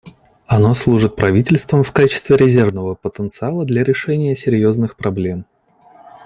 Оно 0.47 0.73
служит 0.73 1.15
правительствам 1.15 1.83
в 1.83 1.91
качестве 1.91 2.35
резервного 2.35 2.95
потенциала 2.95 3.65
для 3.65 3.83
решения 3.83 4.35
серьезных 4.35 4.95
проблем. 4.95 5.45